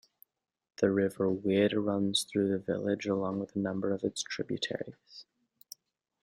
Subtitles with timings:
[0.77, 5.27] The River Wid runs through the village, along with a number of its tributaries.